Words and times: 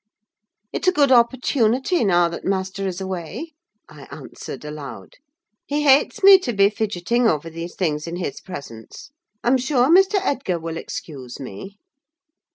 "It's 0.73 0.87
a 0.87 0.91
good 0.91 1.11
opportunity, 1.11 2.03
now 2.03 2.27
that 2.27 2.43
master 2.43 2.87
is 2.87 2.99
away," 2.99 3.53
I 3.87 4.07
answered 4.09 4.65
aloud: 4.65 5.13
"he 5.67 5.83
hates 5.83 6.23
me 6.23 6.39
to 6.39 6.53
be 6.53 6.71
fidgeting 6.71 7.27
over 7.27 7.51
these 7.51 7.75
things 7.75 8.07
in 8.07 8.15
his 8.15 8.41
presence. 8.41 9.11
I'm 9.43 9.57
sure 9.57 9.89
Mr. 9.93 10.15
Edgar 10.15 10.57
will 10.57 10.77
excuse 10.77 11.39
me." 11.39 11.77